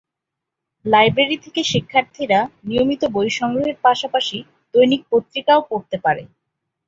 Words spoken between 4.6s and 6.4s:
দৈনিক পত্রিকাও পড়তে পারে।